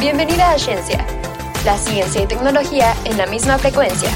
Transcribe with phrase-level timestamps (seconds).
[0.00, 1.04] Bienvenida a Ciencia,
[1.62, 4.08] la ciencia y tecnología en la misma frecuencia.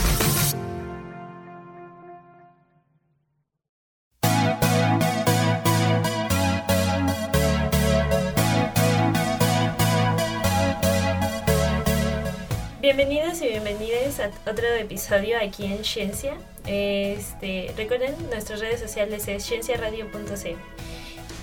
[12.80, 16.32] Bienvenidos y bienvenidas a otro episodio aquí en Ciencia.
[16.66, 20.56] Este, recuerden, nuestras redes sociales es cienciaradio.c.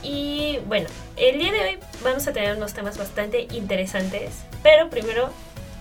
[0.03, 0.87] Y bueno,
[1.17, 5.29] el día de hoy vamos a tener unos temas bastante interesantes, pero primero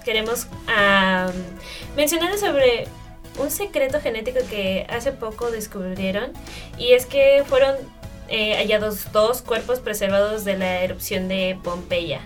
[0.05, 0.47] queremos
[1.97, 2.87] mencionar sobre
[3.39, 6.33] un secreto genético que hace poco descubrieron
[6.79, 7.77] y es que fueron
[8.29, 12.21] eh, hallados dos cuerpos preservados de la erupción de Pompeya.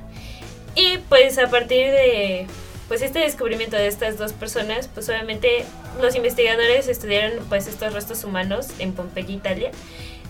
[0.74, 2.46] Y pues a partir de
[2.88, 5.64] pues este descubrimiento de estas dos personas, pues obviamente
[6.02, 9.70] los investigadores estudiaron pues estos restos humanos en Pompeya, Italia,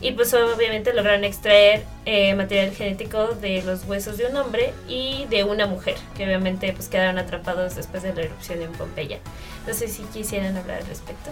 [0.04, 5.24] y pues obviamente lograron extraer eh, material genético de los huesos de un hombre y
[5.30, 9.18] de una mujer, que obviamente pues quedaron atrapados después de la erupción en Pompeya.
[9.66, 11.30] No sé si quisieran hablar al respecto.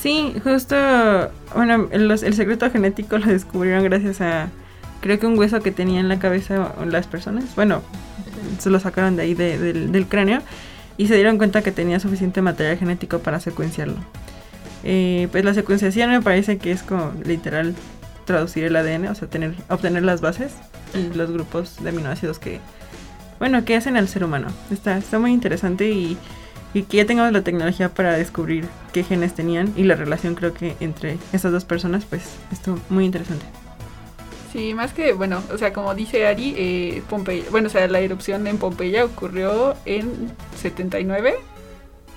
[0.00, 0.76] Sí, justo,
[1.56, 4.50] bueno, el, secreto genético lo descubrieron gracias a,
[5.00, 7.56] creo que un hueso que tenía en la cabeza las personas.
[7.56, 7.82] Bueno,
[8.60, 10.40] se lo sacaron de ahí del, cráneo
[10.96, 13.96] y se dieron cuenta que tenía suficiente material genético para secuenciarlo.
[14.84, 17.74] Eh, pues la secuenciación me parece que es como literal
[18.26, 20.52] traducir el ADN, o sea, tener, obtener las bases
[20.94, 22.60] y los grupos de aminoácidos que,
[23.38, 24.48] bueno, que hacen al ser humano.
[24.70, 26.18] Está, está muy interesante y,
[26.72, 30.74] que ya tengamos la tecnología para descubrir qué genes tenían y la relación creo que
[30.80, 33.46] entre esas dos personas, pues esto muy interesante.
[34.52, 38.00] Sí, más que, bueno, o sea, como dice Ari, eh, Pompeya, bueno, o sea, la
[38.00, 41.36] erupción en Pompeya ocurrió en 79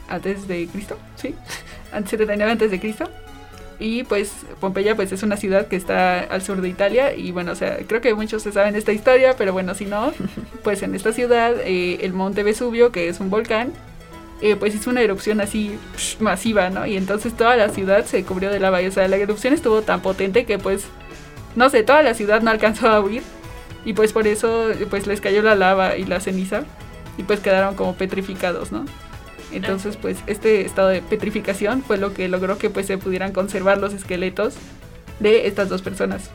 [0.10, 1.36] antes de Cristo, ¿sí?
[1.92, 3.10] 79 antes de Cristo.
[3.80, 7.52] Y pues Pompeya pues es una ciudad que está al sur de Italia y bueno,
[7.52, 10.14] o sea, creo que muchos se saben esta historia, pero bueno, si no,
[10.64, 13.74] pues en esta ciudad eh, el monte Vesubio, que es un volcán,
[14.42, 15.78] eh, pues hizo una erupción así
[16.20, 16.88] masiva, ¿no?
[16.88, 18.82] Y entonces toda la ciudad se cubrió de lava.
[18.82, 20.86] Y, o sea, la erupción estuvo tan potente que pues
[21.58, 23.24] no sé, toda la ciudad no alcanzó a huir
[23.84, 26.64] y pues por eso pues les cayó la lava y la ceniza
[27.18, 28.86] y pues quedaron como petrificados, ¿no?
[29.52, 33.78] Entonces pues este estado de petrificación fue lo que logró que pues se pudieran conservar
[33.78, 34.56] los esqueletos
[35.20, 36.30] de estas dos personas.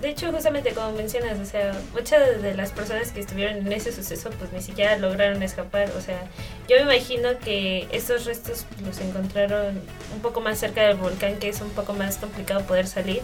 [0.00, 3.92] De hecho, justamente como mencionas, o sea, muchas de las personas que estuvieron en ese
[3.92, 5.90] suceso pues ni siquiera lograron escapar.
[5.96, 6.22] O sea,
[6.68, 9.78] yo me imagino que estos restos los encontraron
[10.14, 13.20] un poco más cerca del volcán, que es un poco más complicado poder salir.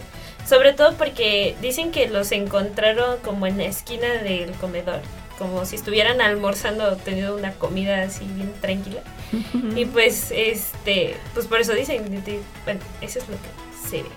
[0.47, 5.01] Sobre todo porque dicen que los encontraron como en la esquina del comedor,
[5.37, 9.01] como si estuvieran almorzando teniendo una comida así bien tranquila.
[9.75, 12.03] y pues, este, pues por eso dicen,
[12.65, 14.09] bueno, eso es lo que se ve.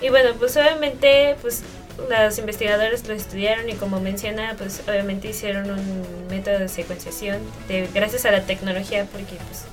[0.00, 1.62] Y bueno, pues obviamente, pues
[2.08, 7.88] los investigadores lo estudiaron y como menciona, pues obviamente hicieron un método de secuenciación de,
[7.92, 9.64] gracias a la tecnología, porque pues,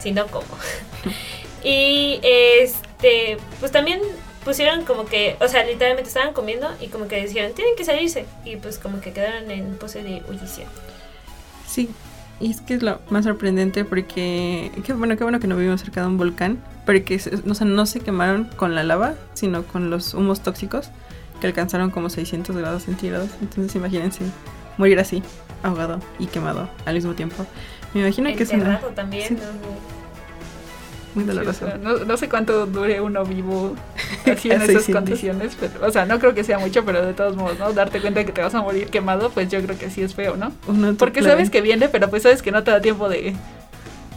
[0.00, 0.46] si no, ¿cómo?
[1.62, 4.00] y este, pues también
[4.44, 8.26] pusieron como que, o sea, literalmente estaban comiendo y como que decían, tienen que salirse.
[8.44, 10.68] Y pues como que quedaron en pose de huyición.
[11.66, 11.90] Sí,
[12.40, 15.80] y es que es lo más sorprendente porque, qué bueno, qué bueno que no vivimos
[15.80, 19.90] cerca de un volcán, porque o sea, no se quemaron con la lava, sino con
[19.90, 20.90] los humos tóxicos
[21.40, 23.30] que alcanzaron como 600 grados centígrados.
[23.40, 24.24] Entonces imagínense
[24.78, 25.22] morir así,
[25.62, 27.46] ahogado y quemado al mismo tiempo.
[27.94, 28.80] Me imagino que es una...
[28.94, 29.38] también.
[31.24, 31.66] Muy doloroso.
[31.78, 33.74] no, sé cuánto dure uno vivo
[34.32, 37.36] así en esas condiciones, pero, o sea, no creo que sea mucho, pero de todos
[37.36, 37.72] modos, ¿no?
[37.72, 40.14] Darte cuenta de que te vas a morir quemado, pues yo creo que sí es
[40.14, 40.52] feo, ¿no?
[40.98, 43.34] Porque sabes que viene, pero pues sabes que no te da tiempo de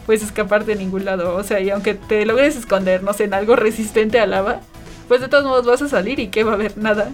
[0.06, 3.34] pues escapar de ningún lado, o sea, y aunque te logres esconder, no sé, en
[3.34, 4.60] algo resistente al lava,
[5.06, 7.10] pues de todos modos vas a salir y que va a haber nada.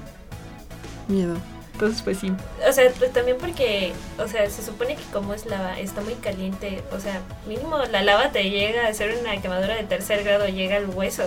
[1.08, 1.34] Miedo.
[1.84, 2.32] Entonces, pues sí.
[2.66, 6.14] O sea, pues también porque, o sea, se supone que como es lava, está muy
[6.14, 10.48] caliente, o sea, mínimo la lava te llega a hacer una quemadura de tercer grado,
[10.48, 11.24] llega al hueso.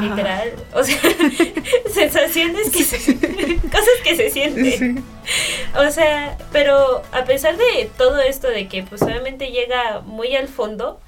[0.00, 0.98] Literal, o sea,
[1.94, 5.04] sensaciones que se, cosas que se sienten.
[5.76, 10.48] O sea, pero a pesar de todo esto de que pues obviamente llega muy al
[10.48, 10.98] fondo,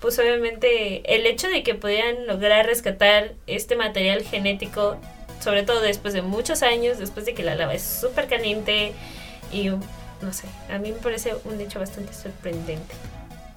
[0.00, 4.98] pues obviamente el hecho de que pudieran lograr rescatar este material genético,
[5.44, 8.94] sobre todo después de muchos años, después de que la lava es súper caliente
[9.52, 12.94] y no sé, a mí me parece un hecho bastante sorprendente.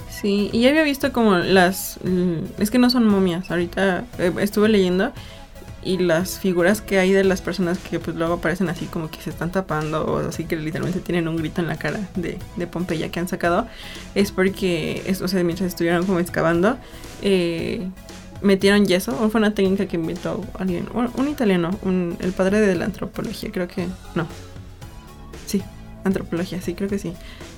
[0.10, 2.00] Sí, y ya había visto como las...
[2.04, 5.14] Mm, es que no son momias, ahorita eh, estuve leyendo
[5.84, 9.22] y las figuras que hay de las personas que pues luego aparecen así como que
[9.22, 12.68] se están tapando o así que literalmente tienen un grito en la cara de, de
[12.68, 13.68] Pompeya que han sacado
[14.14, 16.78] es porque, es, o sea, mientras estuvieron como excavando,
[17.22, 17.88] eh,
[18.42, 21.72] metieron yeso, o fue una técnica que inventó alguien, un, italiano,
[22.20, 24.28] el padre de la antropología, creo que, no,
[25.46, 25.62] sí,
[26.04, 27.14] antropología, sí, creo que sí,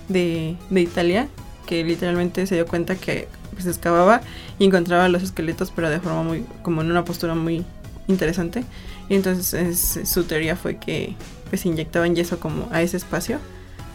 [0.08, 1.28] de, de Italia,
[1.66, 4.22] que literalmente se dio cuenta que pues excavaba
[4.58, 7.66] y encontraba los esqueletos, pero de forma muy, como en una postura muy
[8.08, 8.64] interesante.
[9.10, 11.16] Y entonces es- su teoría fue que
[11.50, 13.40] pues inyectaban yeso como a ese espacio.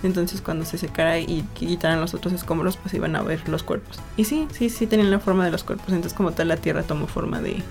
[0.04, 3.98] Entonces cuando se secara y quitaran los otros escombros, pues iban a ver los cuerpos.
[4.16, 5.88] Y sí, sí, sí tenían la forma de los cuerpos.
[5.88, 7.62] Entonces como tal la tierra tomó forma de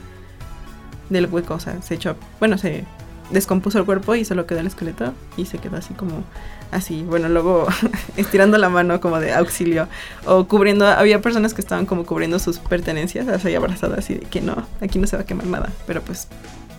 [1.10, 1.54] del hueco.
[1.54, 2.86] O sea, se echó, bueno, se
[3.32, 6.24] descompuso el cuerpo y solo quedó el esqueleto y se quedó así como
[6.72, 7.04] así.
[7.04, 7.68] Bueno, luego
[8.18, 9.88] estirando la mano como de auxilio
[10.26, 14.42] o cubriendo, había personas que estaban como cubriendo sus pertenencias, así abrazadas así de que
[14.42, 16.28] no, aquí no se va a quemar nada, pero pues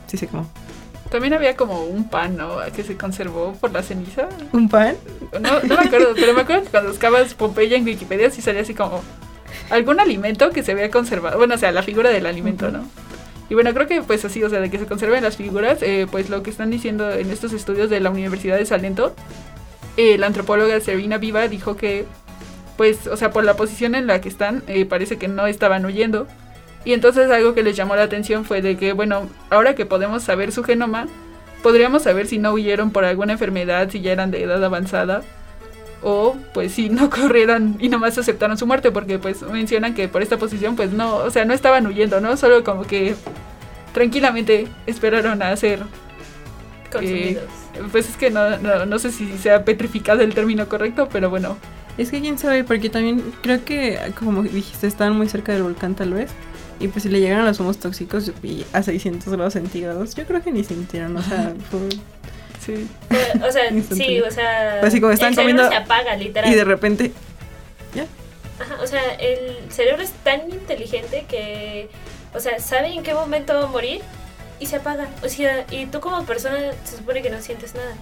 [0.07, 0.47] sí se quemó.
[1.15, 2.57] También había como un pan, ¿no?
[2.75, 4.29] Que se conservó por la ceniza.
[4.53, 4.97] ¿Un pan?
[5.41, 8.63] No, no me acuerdo, pero me acuerdo que cuando buscabas Pompeya en Wikipedia sí salía
[8.63, 9.01] así como
[9.71, 11.39] algún alimento que se había conservado.
[11.39, 12.85] Bueno, o sea, la figura del alimento, ¿no?
[13.49, 16.09] Y bueno, creo que pues así, o sea, de que se conserven las figuras, eh,
[16.11, 19.15] pues lo que están diciendo en estos estudios de la Universidad de Salento,
[19.97, 22.07] eh, la antropóloga Servina Viva dijo que,
[22.77, 25.85] pues, o sea, por la posición en la que están, eh, parece que no estaban
[25.87, 26.27] huyendo.
[26.85, 30.23] Y entonces algo que les llamó la atención fue de que, bueno, ahora que podemos
[30.23, 31.07] saber su genoma,
[31.63, 35.23] podríamos saber si no huyeron por alguna enfermedad, si ya eran de edad avanzada,
[36.03, 40.23] o pues si no corrieron y nomás aceptaron su muerte, porque pues mencionan que por
[40.23, 42.37] esta posición pues no, o sea, no estaban huyendo, ¿no?
[42.37, 43.15] Solo como que
[43.95, 45.81] tranquilamente esperaron a ser,
[46.93, 47.45] Consumidos.
[47.91, 51.57] pues es que no, no, no sé si sea petrificado el término correcto, pero bueno,
[51.97, 55.95] Es que quién sabe, porque también creo que, como dijiste, estaban muy cerca del volcán
[55.95, 56.31] tal vez.
[56.81, 60.43] Y pues si le llegaron los humos tóxicos y a 600 grados centígrados, yo creo
[60.43, 61.89] que ni sintieron, o sea, fue...
[62.65, 62.89] sí.
[63.47, 64.79] O sea, sí, o sea.
[64.81, 66.51] Pues así como están el cerebro comiendo- se apaga, literal.
[66.53, 67.13] Y de repente,
[68.61, 71.89] Ajá, o sea, el cerebro es tan inteligente que,
[72.33, 74.01] o sea, sabe en qué momento va a morir
[74.61, 75.09] y se apaga.
[75.25, 77.97] O sea, y tú como persona se supone que no sientes nada.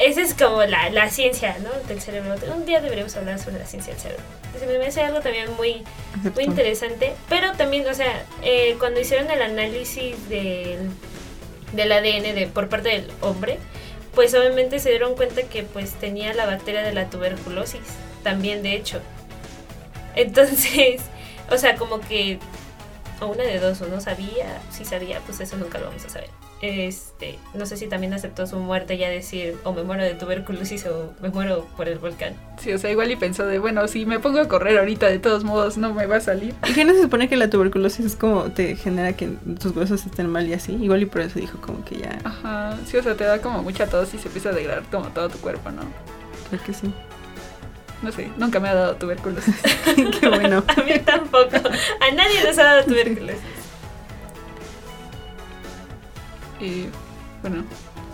[0.00, 1.70] Esa es como la, la ciencia, ¿no?
[1.88, 2.34] Del cerebro.
[2.54, 4.24] Un día deberíamos hablar sobre la ciencia del cerebro.
[4.58, 5.84] Se me hace algo también muy,
[6.34, 7.14] muy interesante.
[7.28, 10.90] Pero también, o sea, eh, cuando hicieron el análisis del,
[11.72, 13.58] del ADN de, por parte del hombre,
[14.14, 17.82] pues obviamente se dieron cuenta que pues tenía la bacteria de la tuberculosis,
[18.22, 19.00] también de hecho.
[20.16, 21.02] Entonces,
[21.50, 22.38] o sea, como que
[23.20, 26.08] o una de dos, o no sabía, si sabía, pues eso nunca lo vamos a
[26.08, 26.30] saber.
[26.60, 30.86] Este, no sé si también aceptó su muerte ya decir o me muero de tuberculosis
[30.86, 32.34] o me muero por el volcán.
[32.60, 35.20] Sí, o sea, igual y pensó de, bueno, si me pongo a correr ahorita, de
[35.20, 36.54] todos modos no me va a salir.
[36.68, 39.28] ¿Y que no se supone que la tuberculosis es como te genera que
[39.60, 40.72] tus huesos estén mal y así?
[40.74, 43.62] Igual y por eso dijo como que ya, Ajá, sí, o sea, te da como
[43.62, 45.82] mucha tos y se empieza a degradar como todo tu cuerpo, ¿no?
[46.48, 46.92] creo que sí.
[48.02, 49.54] No sé, nunca me ha dado tuberculosis.
[50.20, 50.62] Qué bueno.
[50.76, 51.56] A mí tampoco.
[51.56, 53.40] A nadie les ha dado tuberculosis.
[56.60, 56.86] Y
[57.42, 57.64] bueno,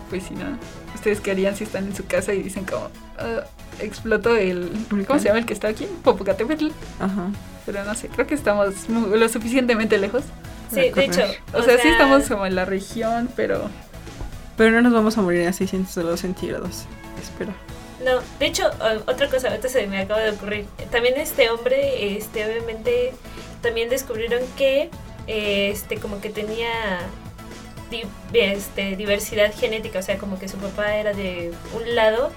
[0.09, 0.57] pues sí, nada.
[0.93, 3.43] ¿Ustedes qué harían si están en su casa y dicen como, "Ah,
[3.79, 4.71] explotó el...
[5.07, 5.87] ¿Cómo se llama el que está aquí?
[6.03, 6.67] Popocatépetl.
[6.99, 7.29] Ajá.
[7.65, 10.23] Pero no sé, creo que estamos lo suficientemente lejos.
[10.71, 11.23] Sí, de hecho.
[11.53, 13.69] O, sea, sí estamos como en la región, pero...
[14.57, 16.85] Pero no nos vamos a morir a 600 grados centígrados.
[17.21, 17.53] Espera.
[18.03, 18.69] No, de hecho,
[19.07, 20.65] otra cosa, ahorita se me acaba de ocurrir.
[20.91, 23.13] También este hombre, este, obviamente,
[23.61, 24.89] también descubrieron que,
[25.27, 26.99] eh, este, como que tenía
[28.33, 32.31] este, diversidad genética, o sea, como que su papá era de un lado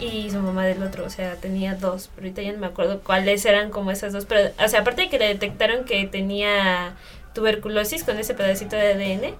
[0.00, 3.00] y su mamá del otro, o sea, tenía dos, pero ahorita ya no me acuerdo
[3.00, 6.94] cuáles eran como esas dos, pero, o sea, aparte de que le detectaron que tenía
[7.34, 9.34] tuberculosis con ese pedacito de ADN,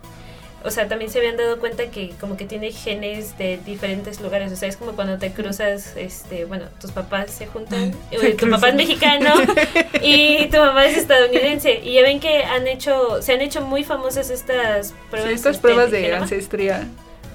[0.64, 4.52] o sea, también se habían dado cuenta que como que tiene genes de diferentes lugares.
[4.52, 8.50] O sea, es como cuando te cruzas, este, bueno, tus papás se juntan, Se tu
[8.50, 9.34] papá es mexicano
[10.02, 11.80] y tu mamá es estadounidense.
[11.84, 15.30] Y ya ven que han hecho, se han hecho muy famosas estas pruebas.
[15.30, 16.22] Sí, estas este, pruebas de genoma.
[16.22, 16.88] ancestría.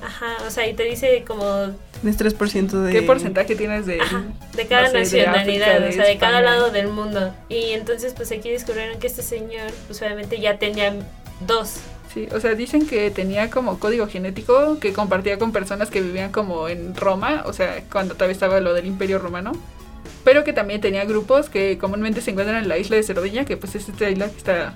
[0.03, 1.45] Ajá, o sea, y te dice como
[2.03, 2.91] Es 3% de...
[2.91, 4.01] ¿Qué porcentaje tienes de...?
[4.01, 7.33] Ajá, de cada no sé, de nacionalidad, o sea, de cada lado del mundo.
[7.47, 10.93] Y entonces, pues aquí descubrieron que este señor, pues obviamente ya tenía
[11.47, 11.77] dos.
[12.13, 16.31] Sí, o sea, dicen que tenía como código genético que compartía con personas que vivían
[16.31, 19.53] como en Roma, o sea, cuando todavía estaba lo del Imperio Romano,
[20.23, 23.57] pero que también tenía grupos que comúnmente se encuentran en la isla de Cerdeña, que
[23.57, 24.75] pues es esta isla que está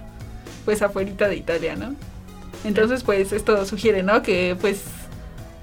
[0.66, 1.96] pues afuera de Italia, ¿no?
[2.64, 4.24] Entonces, pues esto sugiere, ¿no?
[4.24, 4.82] Que pues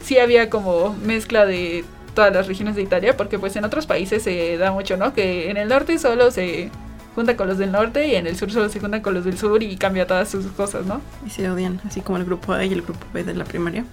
[0.01, 4.23] sí había como mezcla de todas las regiones de Italia, porque pues en otros países
[4.23, 5.13] se da mucho, ¿no?
[5.13, 6.71] Que en el norte solo se
[7.15, 9.39] junta con los del norte y en el sur solo se junta con los del
[9.39, 11.01] sur y cambia todas sus cosas, ¿no?
[11.27, 13.85] y se odian, así como el grupo A y el grupo B de la primaria.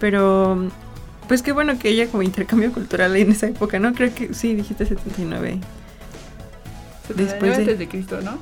[0.00, 0.68] Pero,
[1.28, 3.92] pues qué bueno que haya como intercambio cultural en esa época, ¿no?
[3.94, 5.58] Creo que sí, dijiste 79.
[7.14, 8.38] Después de- antes de Cristo, ¿no?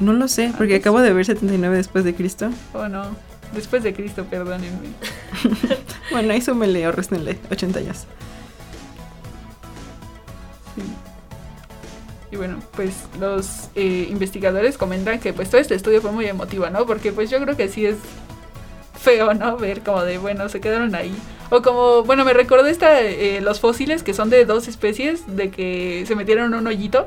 [0.00, 2.50] No lo sé, porque acabo de ver 79 después de Cristo.
[2.72, 3.04] ¿O no?
[3.54, 4.88] Después de Cristo, perdónenme.
[6.10, 8.04] Bueno, ahí súmele o réstenle 80 años.
[10.74, 10.82] Sí.
[12.32, 16.68] Y bueno, pues los eh, investigadores comentan que pues todo este estudio fue muy emotivo,
[16.70, 16.86] ¿no?
[16.86, 17.96] Porque pues yo creo que sí es
[18.98, 19.58] feo, ¿no?
[19.58, 21.14] Ver como de, bueno, se quedaron ahí.
[21.50, 25.50] O como, bueno, me recordó esta, eh, los fósiles que son de dos especies, de
[25.50, 27.06] que se metieron en un hoyito,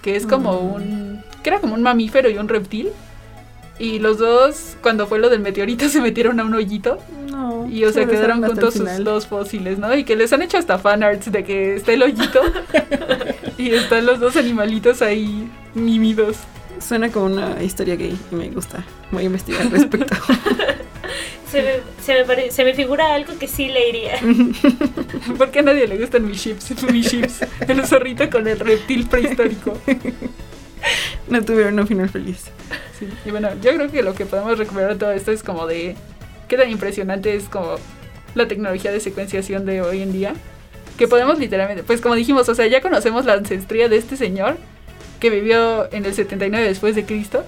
[0.00, 0.74] que es como Mm.
[0.74, 2.90] un, que era como un mamífero y un reptil.
[3.80, 6.98] Y los dos, cuando fue lo del meteorito, se metieron a un hoyito.
[7.28, 7.66] No.
[7.68, 9.92] Y o sea, se quedaron juntos sus dos fósiles, ¿no?
[9.96, 12.40] Y que les han hecho hasta fanarts de que está el hoyito
[13.58, 16.36] y están los dos animalitos ahí mimidos.
[16.80, 18.84] Suena como una historia gay y me gusta.
[19.10, 20.14] Voy a investigar al respecto.
[21.50, 21.70] Se me,
[22.04, 24.14] se, me pare- se me figura algo que sí le iría.
[25.38, 26.82] ¿Por qué a nadie le gustan mis chips?
[26.90, 27.42] Mis chips.
[27.68, 29.78] El zorrito con el reptil prehistórico.
[31.28, 32.46] no tuvieron un final feliz.
[32.98, 33.08] Sí.
[33.24, 35.94] Y bueno, yo creo que lo que podemos recuperar de todo esto es como de
[36.48, 37.76] qué tan impresionante es como
[38.34, 40.34] la tecnología de secuenciación de hoy en día.
[40.96, 44.56] Que podemos literalmente, pues como dijimos, o sea, ya conocemos la ancestría de este señor
[45.20, 47.44] que vivió en el 79 después de Cristo.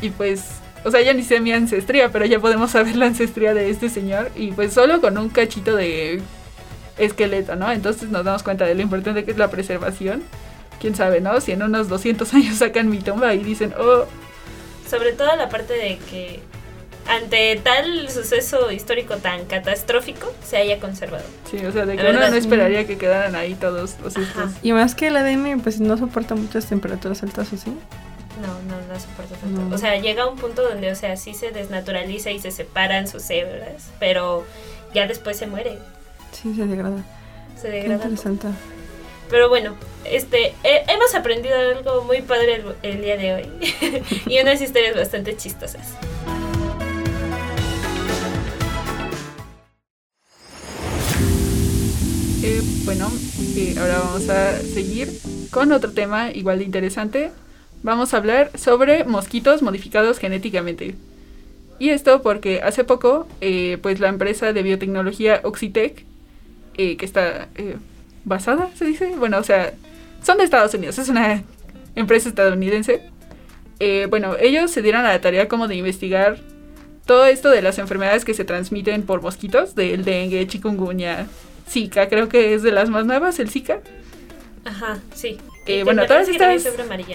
[0.00, 3.54] Y pues, o sea, ya ni sé mi ancestría, pero ya podemos saber la ancestría
[3.54, 4.30] de este señor.
[4.34, 6.20] Y pues solo con un cachito de
[6.98, 7.70] esqueleto, ¿no?
[7.70, 10.22] Entonces nos damos cuenta de lo importante que es la preservación.
[10.80, 11.40] Quién sabe, ¿no?
[11.40, 14.06] Si en unos 200 años sacan mi tumba y dicen, oh,
[14.88, 16.40] Sobre todo la parte de que
[17.08, 21.24] ante tal suceso histórico tan catastrófico se haya conservado.
[21.50, 24.16] Sí, o sea, de que La uno verdad, no esperaría que quedaran ahí todos los
[24.16, 24.36] estos.
[24.36, 24.50] Ajá.
[24.62, 27.70] Y más que el ADN, pues no soporta muchas temperaturas altas, ¿o sí?
[28.40, 29.60] No, no, no soporta tanto.
[29.60, 29.74] No.
[29.74, 33.06] O sea, llega a un punto donde, o sea, sí se desnaturaliza y se separan
[33.08, 34.44] sus células, pero
[34.94, 35.78] ya después se muere,
[36.32, 37.02] Sí, se degrada.
[37.60, 37.94] se Qué degrada.
[38.04, 38.48] interesante.
[39.28, 43.50] Pero bueno, este, he- hemos aprendido algo muy padre el, el día de hoy
[44.26, 45.88] y unas historias bastante chistosas.
[52.84, 53.08] Bueno,
[53.78, 55.08] ahora vamos a seguir
[55.52, 57.30] con otro tema igual de interesante.
[57.84, 60.96] Vamos a hablar sobre mosquitos modificados genéticamente.
[61.78, 66.04] Y esto porque hace poco, eh, pues la empresa de biotecnología Oxitec,
[66.76, 67.76] eh, que está eh,
[68.24, 69.72] basada, se dice, bueno, o sea,
[70.24, 71.44] son de Estados Unidos, es una
[71.94, 73.08] empresa estadounidense.
[74.10, 76.40] Bueno, ellos se dieron a la tarea como de investigar
[77.06, 81.26] todo esto de las enfermedades que se transmiten por mosquitos, del dengue, chikungunya,
[81.72, 83.80] Zika, creo que es de las más nuevas, el Zika.
[84.64, 85.38] Ajá, sí.
[85.66, 86.66] Eh, bueno, todas estas.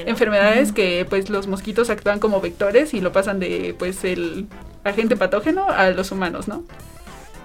[0.06, 4.48] Enfermedades que pues los mosquitos actúan como vectores y lo pasan de pues el
[4.84, 6.64] agente patógeno a los humanos, ¿no?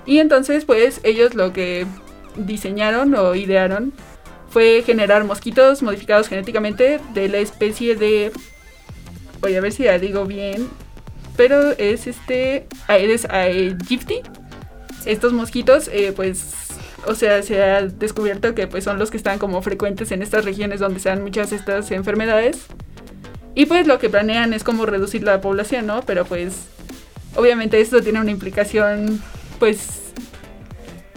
[0.07, 1.87] Y entonces pues ellos lo que
[2.37, 3.92] diseñaron o idearon
[4.49, 8.33] fue generar mosquitos modificados genéticamente de la especie de
[9.40, 10.69] voy a ver si la digo bien,
[11.37, 14.21] pero es este Aedes aegypti.
[15.04, 16.62] Estos mosquitos eh, pues
[17.06, 20.44] o sea, se ha descubierto que pues son los que están como frecuentes en estas
[20.44, 22.66] regiones donde se dan muchas estas enfermedades.
[23.54, 26.02] Y pues lo que planean es como reducir la población, ¿no?
[26.02, 26.66] Pero pues
[27.35, 29.21] obviamente esto tiene una implicación
[29.59, 30.02] pues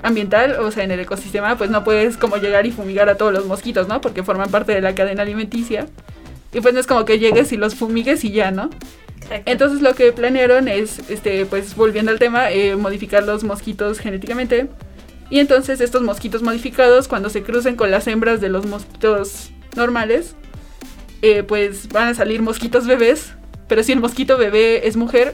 [0.04, 3.34] ambiental, o sea, en el ecosistema, pues no puedes como llegar y fumigar a todos
[3.34, 4.02] los mosquitos, ¿no?
[4.02, 5.88] Porque forman parte de la cadena alimenticia.
[6.54, 8.70] Y pues no es como que llegues y los fumigues y ya, ¿no?
[9.22, 9.52] Exacto.
[9.52, 14.68] Entonces lo que planearon es, este, pues volviendo al tema, eh, modificar los mosquitos genéticamente.
[15.30, 20.36] Y entonces estos mosquitos modificados, cuando se crucen con las hembras de los mosquitos normales,
[21.22, 23.34] eh, pues van a salir mosquitos bebés.
[23.68, 25.34] Pero si el mosquito bebé es mujer,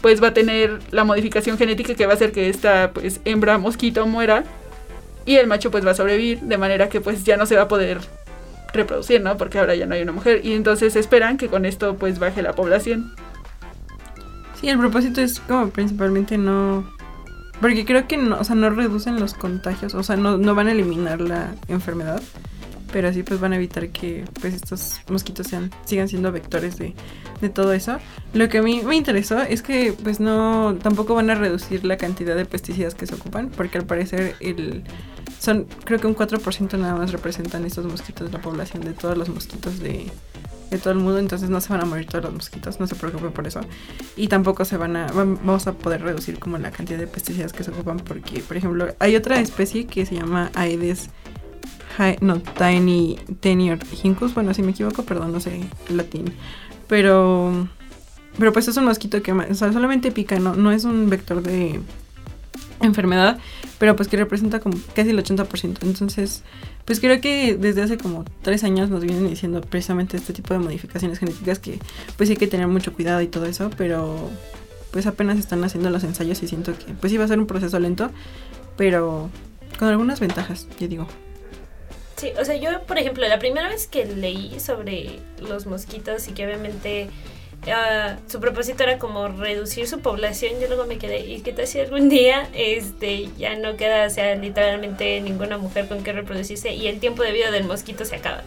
[0.00, 3.58] pues va a tener la modificación genética que va a hacer que esta pues, hembra
[3.58, 4.44] mosquito muera.
[5.26, 7.62] Y el macho pues va a sobrevivir, de manera que pues ya no se va
[7.62, 7.98] a poder
[8.72, 9.36] reproducir, ¿no?
[9.36, 10.44] Porque ahora ya no hay una mujer.
[10.44, 13.14] Y entonces esperan que con esto pues baje la población.
[14.60, 16.93] Sí, el propósito es como principalmente no...
[17.60, 20.68] Porque creo que no, o sea, no reducen los contagios, o sea, no, no van
[20.68, 22.22] a eliminar la enfermedad,
[22.92, 26.94] pero así pues van a evitar que pues estos mosquitos sean, sigan siendo vectores de,
[27.40, 27.98] de todo eso.
[28.32, 31.96] Lo que a mí me interesó es que pues no, tampoco van a reducir la
[31.96, 34.82] cantidad de pesticidas que se ocupan, porque al parecer el...
[35.44, 39.28] Son, creo que un 4% nada más representan estos mosquitos la población de todos los
[39.28, 40.10] mosquitos de,
[40.70, 42.94] de todo el mundo, entonces no se van a morir todos los mosquitos, no se
[42.94, 43.60] preocupen por eso.
[44.16, 47.52] Y tampoco se van a, vam- vamos a poder reducir como la cantidad de pesticidas
[47.52, 51.10] que se ocupan porque, por ejemplo, hay otra especie que se llama Aedes,
[52.20, 55.60] no, Tiny, Tenior Hincus, bueno, si me equivoco, perdón, no sé
[55.90, 56.32] latín,
[56.88, 57.68] pero,
[58.38, 61.42] pero pues es un mosquito que o sea, solamente pica, no, no es un vector
[61.42, 61.80] de
[62.86, 63.38] enfermedad,
[63.78, 66.42] pero pues que representa como casi el 80%, entonces...
[66.84, 70.60] Pues creo que desde hace como tres años nos vienen diciendo precisamente este tipo de
[70.60, 71.78] modificaciones genéticas que
[72.18, 74.28] pues hay que tener mucho cuidado y todo eso, pero
[74.90, 77.78] pues apenas están haciendo los ensayos y siento que pues iba a ser un proceso
[77.80, 78.10] lento,
[78.76, 79.30] pero
[79.78, 81.08] con algunas ventajas, yo digo.
[82.16, 86.32] Sí, o sea, yo, por ejemplo, la primera vez que leí sobre los mosquitos y
[86.32, 87.08] que obviamente
[88.26, 91.80] su propósito era como reducir su población, yo luego me quedé, ¿y qué tal si
[91.80, 97.00] algún día este, ya no queda, sea, literalmente ninguna mujer con que reproducirse y el
[97.00, 98.42] tiempo de vida del mosquito se acaba,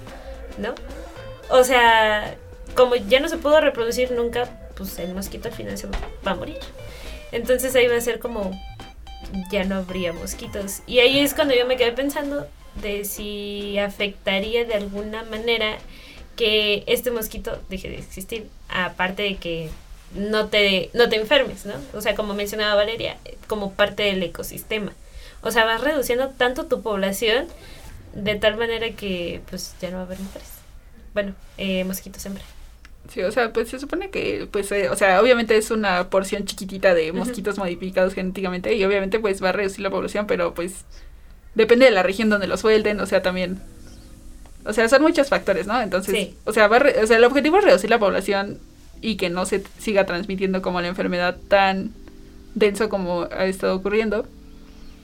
[0.58, 0.76] ¿no?
[1.50, 2.36] O sea,
[2.76, 6.36] como ya no se pudo reproducir nunca, pues el mosquito al final se va a
[6.36, 6.60] morir.
[7.32, 8.52] Entonces ahí va a ser como
[9.52, 10.82] ya no habría mosquitos.
[10.88, 12.48] Y ahí es cuando yo me quedé pensando
[12.82, 15.78] de si afectaría de alguna manera
[16.38, 19.70] que este mosquito deje de existir, aparte de que
[20.16, 21.74] no te, no te enfermes, ¿no?
[21.94, 23.18] O sea, como mencionaba Valeria,
[23.48, 24.94] como parte del ecosistema.
[25.42, 27.48] O sea, vas reduciendo tanto tu población
[28.14, 30.48] de tal manera que pues ya no va a haber mujeres.
[31.14, 32.44] Bueno, eh, mosquitos hembra.
[33.10, 36.46] Sí, o sea, pues se supone que, pues, eh, o sea, obviamente es una porción
[36.46, 40.84] chiquitita de mosquitos modificados genéticamente y obviamente pues va a reducir la población, pero pues
[41.56, 43.62] depende de la región donde lo suelten, o sea, también,
[44.68, 45.80] o sea, son muchos factores, ¿no?
[45.82, 46.34] Entonces, Sí.
[46.46, 48.60] o sea, va re- o sea, el objetivo es reducir la población
[49.02, 51.92] y que no se siga transmitiendo como la enfermedad tan
[52.56, 54.28] denso como ha estado ocurriendo.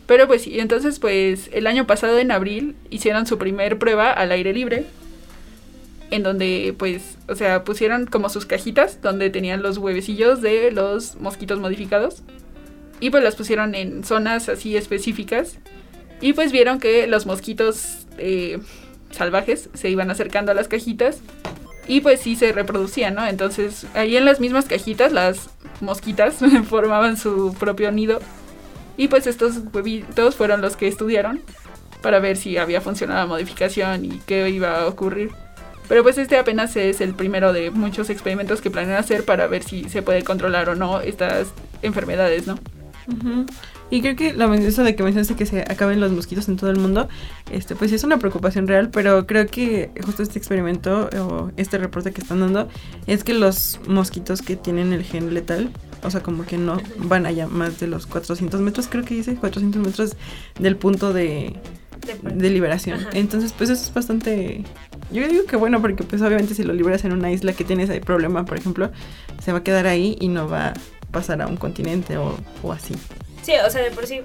[0.07, 4.31] Pero pues sí, entonces pues el año pasado en abril hicieron su primer prueba al
[4.31, 4.85] aire libre
[6.11, 11.15] en donde pues, o sea, pusieron como sus cajitas donde tenían los huevecillos de los
[11.15, 12.21] mosquitos modificados
[12.99, 15.57] y pues las pusieron en zonas así específicas
[16.21, 18.59] y pues vieron que los mosquitos eh,
[19.13, 21.19] salvajes se iban acercando a las cajitas
[21.87, 23.25] y pues sí se reproducían, ¿no?
[23.25, 25.49] Entonces ahí en las mismas cajitas las
[25.81, 26.35] mosquitas
[26.69, 28.19] formaban su propio nido
[28.97, 31.41] y pues estos huevitos fueron los que estudiaron
[32.01, 35.31] para ver si había funcionado la modificación y qué iba a ocurrir.
[35.87, 39.63] Pero pues este apenas es el primero de muchos experimentos que planean hacer para ver
[39.63, 41.47] si se puede controlar o no estas
[41.81, 42.57] enfermedades, ¿no?
[43.89, 46.69] Y creo que lo, eso de que mencionaste que se acaben los mosquitos en todo
[46.69, 47.07] el mundo,
[47.51, 51.77] este, pues sí es una preocupación real, pero creo que justo este experimento o este
[51.77, 52.67] reporte que están dando
[53.05, 55.69] es que los mosquitos que tienen el gen letal,
[56.03, 59.35] o sea, como que no van allá más de los 400 metros, creo que dice,
[59.35, 60.15] 400 metros
[60.59, 61.55] del punto de,
[62.37, 62.99] liberación.
[62.99, 63.09] Ajá.
[63.13, 64.63] Entonces, pues eso es bastante...
[65.11, 67.83] Yo digo que bueno, porque pues obviamente si lo liberas en una isla que tiene
[67.83, 68.91] ese problema, por ejemplo,
[69.43, 70.73] se va a quedar ahí y no va a
[71.11, 72.95] pasar a un continente o, o así.
[73.43, 74.21] Sí, o sea, de por sí,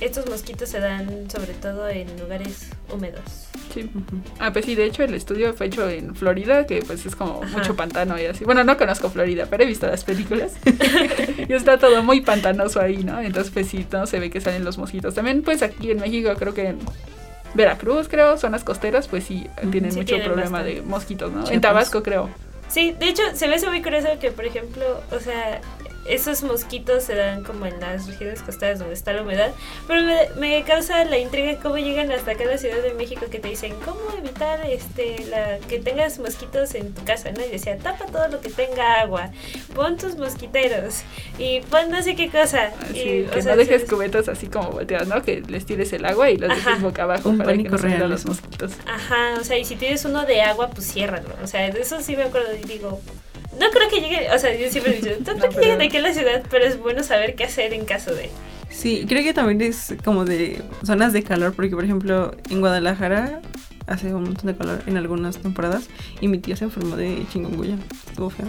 [0.00, 3.22] estos mosquitos se dan sobre todo en lugares húmedos.
[3.74, 3.90] Sí.
[4.38, 7.42] Ah, pues sí, de hecho el estudio fue hecho en Florida, que pues es como
[7.42, 7.58] Ajá.
[7.58, 8.44] mucho pantano y así.
[8.44, 10.52] Bueno, no conozco Florida, pero he visto las películas.
[11.48, 13.20] y está todo muy pantanoso ahí, ¿no?
[13.20, 15.14] Entonces pues sí, no se ve que salen los mosquitos.
[15.14, 16.78] También pues aquí en México creo que en
[17.54, 20.80] Veracruz, creo, zonas costeras, pues sí, tienen Sí mucho tienen problema bastante.
[20.80, 21.38] de mosquitos, ¿no?
[21.40, 21.60] En Chiapas.
[21.62, 22.28] Tabasco creo.
[22.68, 25.60] Sí, de hecho, se me hace muy curioso que, por ejemplo, o sea,
[26.08, 29.52] esos mosquitos se dan como en las regiones costeras donde está la humedad,
[29.86, 33.26] pero me, me causa la intriga cómo llegan hasta acá a la Ciudad de México
[33.30, 37.44] que te dicen cómo evitar este la que tengas mosquitos en tu casa, ¿no?
[37.44, 39.30] Y decía, tapa todo lo que tenga agua,
[39.74, 41.02] pon tus mosquiteros
[41.38, 42.72] y pon no sé qué cosa.
[42.82, 45.22] Así, y, que o sea, no dejes cubetas así como volteadas, ¿no?
[45.22, 46.70] Que les tires el agua y los Ajá.
[46.70, 48.72] dejes boca abajo para que no se los mosquitos.
[48.86, 51.28] Ajá, o sea, y si tienes uno de agua, pues ciérralo.
[51.42, 53.00] O sea, de eso sí me acuerdo y digo,
[53.58, 55.82] no creo que llegue, o sea, yo siempre he dicho, no creo No, que lleguen
[55.82, 58.30] aquí a la ciudad, pero es bueno saber qué hacer en caso de...
[58.70, 63.40] Sí, creo que también es como de zonas de calor, porque por ejemplo en Guadalajara
[63.86, 65.88] hace un montón de calor en algunas temporadas
[66.20, 67.76] y mi tía se enfermó de chingonguya.
[68.08, 68.46] Estuvo feo.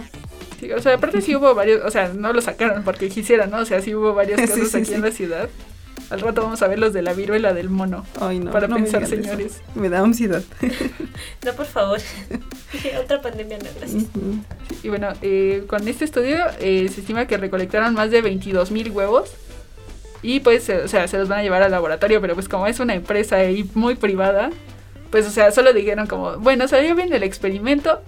[0.60, 3.58] Sí, o sea, aparte sí hubo varios, o sea, no lo sacaron porque quisieran, ¿no?
[3.58, 4.94] O sea, sí hubo Sí, cosas sí, aquí sí.
[4.94, 5.48] en la ciudad.
[6.10, 8.04] Al rato vamos a ver los de la viruela del mono.
[8.20, 8.50] Ay, no.
[8.50, 9.14] para no me pensar, eso.
[9.14, 9.60] señores.
[9.74, 10.42] Me da ansiedad.
[11.44, 11.98] No, por favor.
[13.04, 14.04] Otra pandemia no, gracias.
[14.82, 18.90] Y bueno, eh, con este estudio eh, se estima que recolectaron más de 22 mil
[18.90, 19.32] huevos.
[20.22, 22.78] Y pues, o sea, se los van a llevar al laboratorio, pero pues como es
[22.78, 24.50] una empresa ahí muy privada,
[25.10, 28.00] pues, o sea, solo dijeron como, bueno, salió bien el experimento,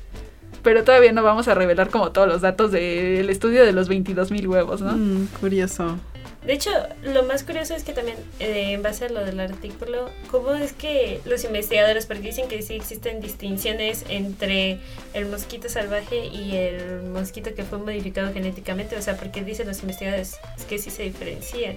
[0.62, 4.30] pero todavía no vamos a revelar como todos los datos del estudio de los 22
[4.30, 4.92] mil huevos, ¿no?
[4.92, 5.98] Mm, curioso.
[6.44, 6.70] De hecho,
[7.04, 10.72] lo más curioso es que también, eh, en base a lo del artículo, ¿cómo es
[10.72, 14.80] que los investigadores, porque dicen que sí existen distinciones entre
[15.14, 18.96] el mosquito salvaje y el mosquito que fue modificado genéticamente?
[18.96, 21.76] O sea, porque dicen los investigadores es que sí se diferencian.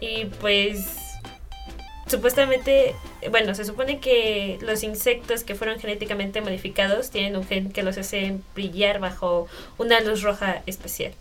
[0.00, 0.84] Y pues,
[2.06, 2.94] supuestamente,
[3.30, 7.96] bueno, se supone que los insectos que fueron genéticamente modificados tienen un gen que los
[7.96, 11.14] hace brillar bajo una luz roja especial.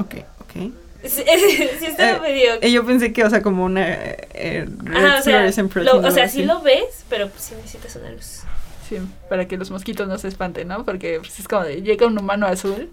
[0.00, 0.83] Ok, ok.
[1.04, 1.22] Sí,
[1.78, 2.50] sí está Eh, medio...
[2.60, 5.50] Eh, yo pensé que, o sea, como una eh, red Ajá, o sea,
[5.82, 8.40] lo- o sea, sí lo ves, pero pues sí necesitas una luz.
[8.88, 8.96] Sí,
[9.28, 10.84] para que los mosquitos no se espanten, ¿no?
[10.84, 12.90] Porque pues, es como de, llega un humano azul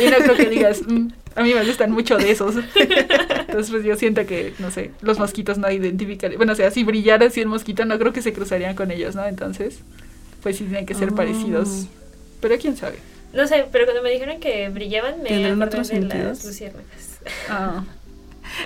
[0.00, 2.54] Y no creo que digas, "Mm, a mí me gustan mucho de esos.
[2.76, 6.32] Entonces, pues yo siento que, no sé, los mosquitos no identifican.
[6.36, 9.14] Bueno, o sea, si brillara así el mosquito, no creo que se cruzarían con ellos,
[9.14, 9.26] ¿no?
[9.26, 9.80] Entonces,
[10.42, 11.14] pues sí tienen que ser Oh.
[11.16, 11.86] parecidos.
[12.40, 12.98] Pero quién sabe.
[13.32, 17.11] No sé, pero cuando me dijeron que brillaban, me ¿Tendrán acordé otros de las luciérnagas.
[17.48, 17.84] Ah,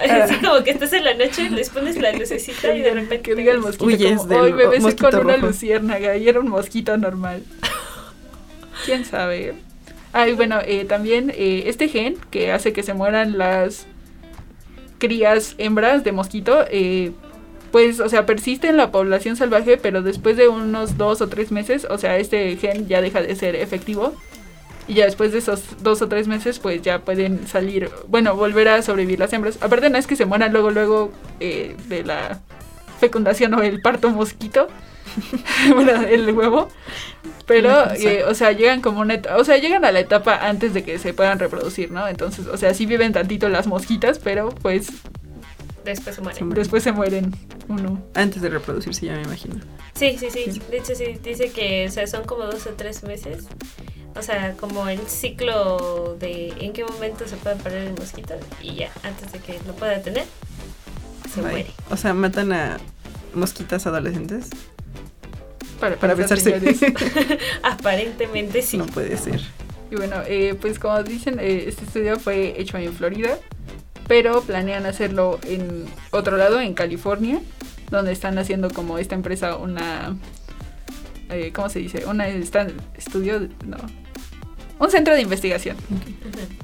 [0.02, 3.20] Así como que estás en la noche, les pones la lucecita y de repente...
[3.20, 5.46] que diga el mosquito Huyes como, del hoy me besé con una rojo".
[5.46, 7.42] luciérnaga y era un mosquito normal.
[8.84, 9.54] ¿Quién sabe?
[10.12, 13.86] Ah, y bueno, eh, también eh, este gen que hace que se mueran las
[14.98, 17.12] crías hembras de mosquito, eh,
[17.70, 21.52] pues, o sea, persiste en la población salvaje, pero después de unos dos o tres
[21.52, 24.14] meses, o sea, este gen ya deja de ser efectivo.
[24.88, 28.68] Y ya después de esos dos o tres meses, pues ya pueden salir, bueno, volver
[28.68, 29.58] a sobrevivir las hembras.
[29.60, 32.40] Aparte, no es que se mueran luego, luego eh, de la
[33.00, 34.68] fecundación o el parto mosquito,
[35.74, 36.68] bueno, el huevo.
[37.46, 40.74] Pero, eh, o sea, llegan como una etapa, o sea, llegan a la etapa antes
[40.74, 42.06] de que se puedan reproducir, ¿no?
[42.08, 44.88] Entonces, o sea, sí viven tantito las mosquitas, pero pues
[45.86, 46.38] Después se mueren.
[46.38, 46.62] Se mueren.
[46.62, 47.32] después se mueren
[47.68, 48.02] uno.
[48.14, 49.60] Antes de reproducirse, ya me imagino.
[49.94, 50.60] Sí, sí, sí.
[50.68, 53.46] De hecho, sí, dice que o sea, son como dos o tres meses.
[54.18, 58.74] O sea, como el ciclo de en qué momento se puede parar el mosquito y
[58.76, 60.24] ya, antes de que lo pueda tener,
[61.32, 61.70] se Ay, muere.
[61.90, 62.78] O sea, matan a
[63.34, 64.48] mosquitas adolescentes
[65.80, 66.74] Para, para pensar, besarse.
[66.74, 66.80] señores.
[67.62, 68.78] Aparentemente sí.
[68.78, 69.40] No puede ser.
[69.90, 73.38] Y bueno, eh, pues como dicen, eh, este estudio fue hecho en Florida,
[74.08, 77.40] pero planean hacerlo en otro lado, en California,
[77.90, 80.16] donde están haciendo como esta empresa una...
[81.30, 82.06] eh, ¿Cómo se dice?
[82.06, 83.48] Una estudio...
[83.64, 83.76] No.
[84.78, 85.76] Un centro de investigación.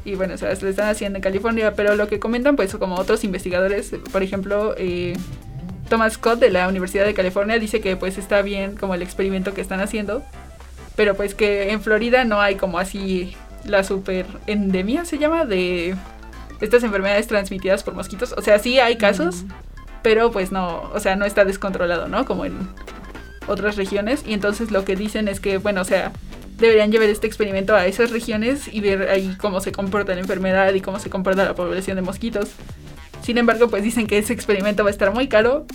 [0.05, 2.97] Y bueno, o sea, lo están haciendo en California, pero lo que comentan, pues, como
[2.97, 5.17] otros investigadores, por ejemplo, eh,
[5.89, 9.55] Thomas Scott de la Universidad de California dice que, pues, está bien como el experimento
[9.55, 10.23] que están haciendo,
[10.97, 15.95] pero pues que en Florida no hay como así la super endemia, se llama, de
[16.61, 18.35] estas enfermedades transmitidas por mosquitos.
[18.37, 19.45] O sea, sí hay casos,
[20.03, 22.25] pero pues no, o sea, no está descontrolado, ¿no?
[22.25, 22.69] Como en
[23.47, 24.23] otras regiones.
[24.27, 26.13] Y entonces lo que dicen es que, bueno, o sea,
[26.59, 30.73] deberían llevar este experimento a esas regiones y ver ahí cómo se comporta la enfermedad
[30.75, 32.51] y cómo se comporta la población de mosquitos.
[33.23, 35.67] Sin embargo, pues dicen que ese experimento va a estar muy caro.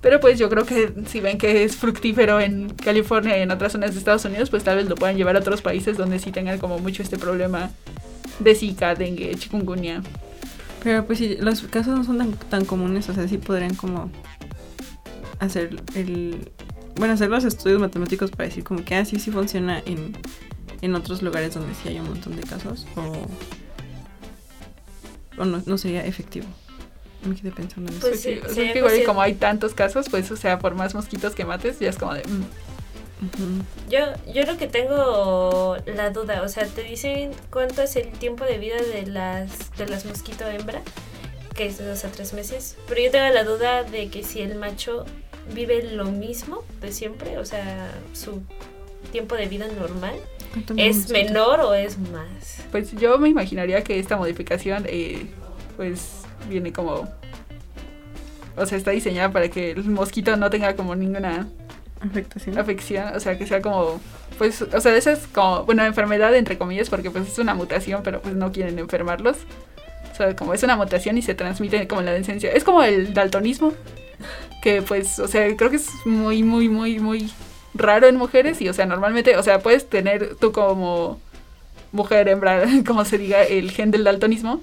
[0.00, 3.72] Pero pues yo creo que si ven que es fructífero en California y en otras
[3.72, 6.30] zonas de Estados Unidos, pues tal vez lo puedan llevar a otros países donde sí
[6.30, 7.70] tengan como mucho este problema
[8.38, 10.02] de Zika, dengue, chikungunya.
[10.82, 14.10] Pero pues sí, los casos no son tan comunes, o sea, sí podrían como
[15.38, 16.50] hacer el...
[16.96, 20.16] Bueno, hacer los estudios matemáticos para decir como que así sí funciona en,
[20.80, 23.12] en otros lugares donde sí hay un montón de casos o,
[25.40, 26.46] o no, no sería efectivo.
[27.24, 28.06] Me quedé pensando en eso.
[28.08, 30.06] Pues Pues sí, sí, o sea, es que igual y cuestión- como hay tantos casos,
[30.10, 32.22] pues o sea, por más mosquitos que mates, ya es como de...
[32.24, 32.44] mm.
[33.88, 34.00] Yo,
[34.34, 38.58] yo lo que tengo la duda, o sea, te dicen cuánto es el tiempo de
[38.58, 40.82] vida de las de las mosquito hembra,
[41.54, 44.40] que es de dos a tres meses, pero yo tengo la duda de que si
[44.42, 45.06] el macho
[45.52, 48.42] vive lo mismo de siempre, o sea, su
[49.12, 50.14] tiempo de vida normal,
[50.52, 52.62] ¿Cuánto me ¿es menor o es más?
[52.70, 55.26] Pues yo me imaginaría que esta modificación, eh,
[55.76, 57.08] pues viene como...
[58.56, 61.48] O sea, está diseñada para que el mosquito no tenga como ninguna
[62.00, 62.58] Afectación.
[62.58, 64.00] afección, o sea, que sea como...
[64.38, 68.02] Pues, o sea, esa es como, bueno, enfermedad entre comillas, porque pues es una mutación,
[68.02, 69.38] pero pues no quieren enfermarlos.
[70.12, 72.52] O sea, como es una mutación y se transmite como la descendencia.
[72.52, 73.72] Es como el daltonismo,
[74.64, 77.30] que pues, o sea, creo que es muy, muy, muy, muy
[77.74, 81.20] raro en mujeres y, o sea, normalmente, o sea, puedes tener tú como
[81.92, 84.62] mujer, hembra, como se diga, el gen del daltonismo.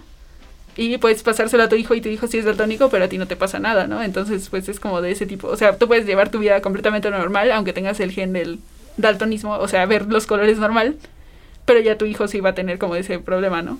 [0.75, 3.19] Y puedes pasárselo a tu hijo y tu hijo sí es daltónico, pero a ti
[3.19, 4.01] no te pasa nada, ¿no?
[4.01, 5.49] Entonces, pues es como de ese tipo.
[5.49, 8.57] O sea, tú puedes llevar tu vida completamente normal, aunque tengas el gen del
[8.97, 10.95] daltonismo, o sea, ver los colores normal,
[11.65, 13.79] pero ya tu hijo sí va a tener como ese problema, ¿no?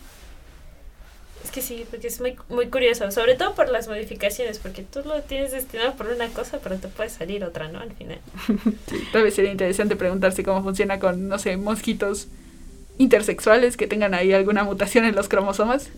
[1.51, 5.01] Es que sí, porque es muy, muy curioso, sobre todo por las modificaciones, porque tú
[5.05, 7.79] lo tienes destinado por una cosa, pero te puede salir otra, ¿no?
[7.79, 8.19] Al final.
[9.11, 12.27] Tal vez sería interesante preguntarse cómo funciona con, no sé, mosquitos
[12.97, 15.89] intersexuales que tengan ahí alguna mutación en los cromosomas,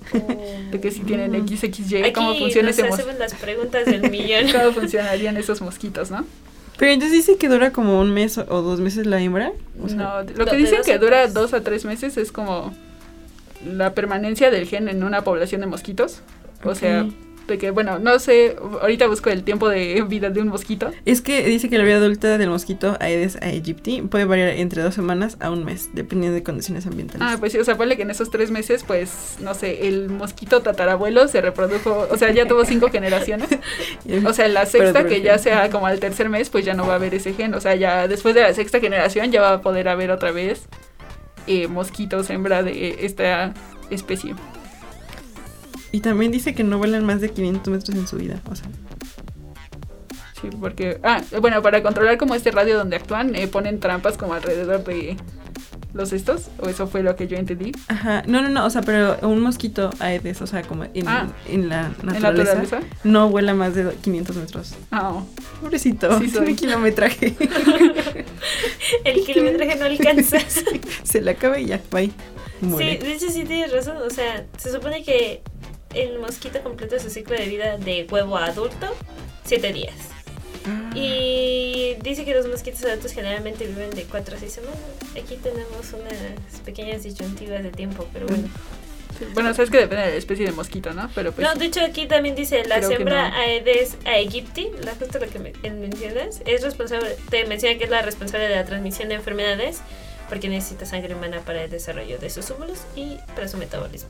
[0.72, 4.10] de que si tienen XXY, cómo Aquí funciona nos ese mos- hacemos las preguntas del
[4.10, 4.52] millón.
[4.52, 6.26] cómo funcionarían esos mosquitos, ¿no?
[6.78, 9.52] Pero entonces dice que dura como un mes o dos meses la hembra.
[9.84, 12.74] O sea, no, lo que dicen que dura dos a tres meses es como
[13.66, 16.22] la permanencia del gen en una población de mosquitos.
[16.64, 17.06] O sea,
[17.48, 20.92] de que, bueno, no sé, ahorita busco el tiempo de vida de un mosquito.
[21.06, 24.94] Es que dice que la vida adulta del mosquito Aedes aegypti puede variar entre dos
[24.94, 27.28] semanas a un mes, dependiendo de condiciones ambientales.
[27.30, 30.10] Ah, pues sí, o sea, ponle que en esos tres meses, pues, no sé, el
[30.10, 33.50] mosquito tatarabuelo se reprodujo, o sea, ya tuvo cinco generaciones.
[34.26, 36.86] O sea, en la sexta, que ya sea como al tercer mes, pues ya no
[36.86, 37.54] va a haber ese gen.
[37.54, 40.68] O sea, ya después de la sexta generación ya va a poder haber otra vez
[41.48, 43.54] eh, mosquitos hembra de esta
[43.90, 44.36] especie.
[45.92, 48.42] Y también dice que no vuelan más de 500 metros en su vida.
[48.50, 48.68] O sea,
[50.44, 51.00] Sí, porque...
[51.04, 55.16] Ah, bueno, para controlar como este radio donde actúan, eh, ponen trampas como alrededor de
[55.94, 57.72] los estos, o eso fue lo que yo entendí.
[57.88, 58.24] ajá.
[58.26, 58.66] No, no, no.
[58.66, 61.28] O sea, pero un mosquito aedes, o sea, como en, Ah.
[61.48, 64.74] en la ¿En la naturaleza, no vuela más de 500 metros.
[64.92, 65.28] Ah, oh.
[65.62, 67.36] Pobrecito, Sí, tiene kilometraje.
[69.04, 70.64] El kilometraje no alcanzas.
[71.04, 72.08] Se le acaba y ya, bye.
[72.08, 72.98] Sí, Muere.
[72.98, 73.98] de hecho sí tienes razón.
[74.06, 75.42] O sea, se supone que
[75.94, 78.88] el mosquito completa su ciclo de vida de huevo a adulto
[79.46, 79.94] 7 días.
[80.96, 84.78] Y dice que los mosquitos adultos generalmente viven de 4 a 6 semanas.
[85.12, 88.48] Aquí tenemos unas pequeñas disyuntivas de tiempo, pero bueno.
[89.36, 91.10] Bueno, sabes que depende de la especie de mosquito, ¿no?
[91.14, 91.48] Pero pues...
[91.48, 93.36] No, de hecho aquí también dice la hembra no.
[93.36, 98.02] Aedes aegypti, la justo lo que me- mencionas, es responsable, te menciona que es la
[98.02, 99.82] responsable de la transmisión de enfermedades
[100.30, 104.10] porque necesita sangre humana para el desarrollo de sus óvulos y para su metabolismo.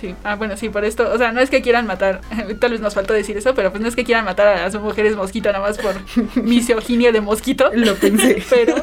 [0.00, 2.20] Sí, ah, bueno, sí, por esto, o sea, no es que quieran matar,
[2.60, 4.74] tal vez nos faltó decir eso, pero pues no es que quieran matar a las
[4.74, 5.94] mujeres mosquito nada más por
[6.42, 8.42] misoginia de mosquito, Lo pensé.
[8.50, 8.74] pero,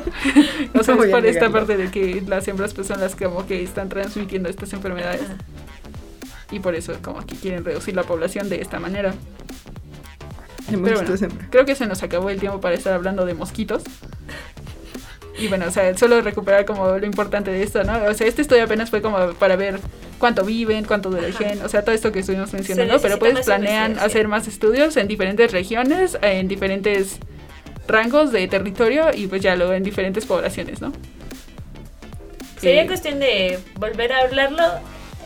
[0.73, 3.15] o sea, No voy es por esta parte de que las hembras pues son las
[3.15, 5.21] que como que están transmitiendo estas enfermedades
[6.52, 9.13] y por eso como que quieren reducir la población de esta manera.
[10.71, 13.84] El Pero bueno, creo que se nos acabó el tiempo para estar hablando de mosquitos.
[15.38, 18.04] Y bueno, o sea, solo recuperar como lo importante de esto, ¿no?
[18.06, 19.80] O sea, este estudio apenas fue como para ver
[20.19, 21.43] cuánto viven, cuánto dura el Ajá.
[21.50, 25.08] gen, o sea, todo esto que estuvimos mencionando, pero pues planean hacer más estudios en
[25.08, 27.17] diferentes regiones, en diferentes
[27.88, 30.93] rangos de territorio y pues ya luego en diferentes poblaciones, ¿no?
[32.62, 34.63] Sería Eh, cuestión de volver a hablarlo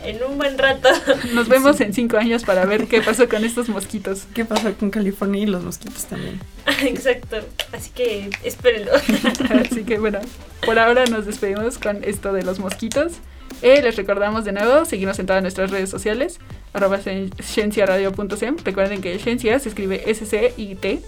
[0.03, 0.89] en un buen rato.
[1.33, 4.23] Nos vemos en cinco años para ver qué pasó con estos mosquitos.
[4.33, 6.39] ¿Qué pasó con California y los mosquitos también?
[6.83, 7.37] Exacto.
[7.71, 8.91] Así que espérenlo.
[9.65, 10.19] Así que bueno,
[10.65, 13.13] por ahora nos despedimos con esto de los mosquitos.
[13.61, 16.39] Eh, les recordamos de nuevo, seguirnos en todas nuestras redes sociales,
[16.73, 18.57] arroba cien- cienciaradio.sem.
[18.63, 21.01] Recuerden que ciencia se escribe S-C-I-T.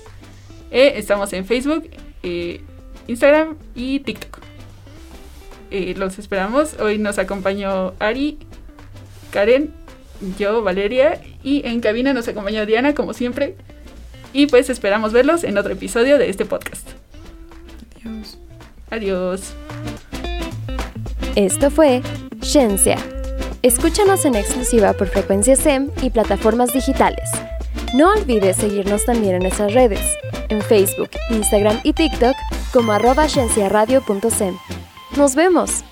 [0.71, 1.89] Eh, estamos en Facebook,
[2.23, 2.62] eh,
[3.08, 4.39] Instagram y TikTok.
[5.71, 6.75] Eh, los esperamos.
[6.80, 8.39] Hoy nos acompañó Ari,
[9.31, 9.71] Karen,
[10.37, 13.55] yo, Valeria, y en cabina nos acompañó Diana, como siempre.
[14.33, 16.87] Y pues esperamos verlos en otro episodio de este podcast.
[18.03, 18.37] Adiós.
[18.91, 19.53] Adiós.
[21.35, 22.01] Esto fue
[22.41, 22.97] Ciencia.
[23.61, 27.29] Escúchanos en exclusiva por Frecuencia SEM y plataformas digitales.
[27.93, 30.17] No olvides seguirnos también en nuestras redes,
[30.49, 32.35] en Facebook, Instagram y TikTok
[32.71, 34.55] como arroba cienciaradio.sem.
[35.17, 35.83] ¡Nos vemos!